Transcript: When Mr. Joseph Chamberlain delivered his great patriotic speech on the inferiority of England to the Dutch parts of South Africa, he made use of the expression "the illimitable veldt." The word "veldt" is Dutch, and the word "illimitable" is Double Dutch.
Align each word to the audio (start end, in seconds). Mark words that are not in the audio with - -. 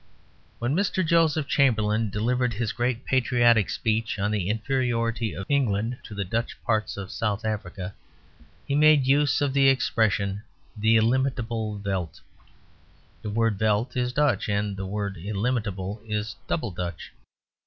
When 0.57 0.75
Mr. 0.75 1.05
Joseph 1.05 1.45
Chamberlain 1.47 2.09
delivered 2.09 2.53
his 2.53 2.71
great 2.71 3.05
patriotic 3.05 3.69
speech 3.69 4.17
on 4.17 4.31
the 4.31 4.49
inferiority 4.49 5.33
of 5.35 5.45
England 5.47 5.99
to 6.05 6.15
the 6.15 6.25
Dutch 6.25 6.57
parts 6.63 6.97
of 6.97 7.11
South 7.11 7.45
Africa, 7.45 7.93
he 8.65 8.73
made 8.73 9.05
use 9.05 9.41
of 9.41 9.53
the 9.53 9.69
expression 9.69 10.41
"the 10.75 10.95
illimitable 10.97 11.75
veldt." 11.77 12.19
The 13.21 13.29
word 13.29 13.59
"veldt" 13.59 13.95
is 13.95 14.11
Dutch, 14.11 14.49
and 14.49 14.75
the 14.75 14.87
word 14.87 15.17
"illimitable" 15.17 16.01
is 16.07 16.35
Double 16.47 16.71
Dutch. 16.71 17.11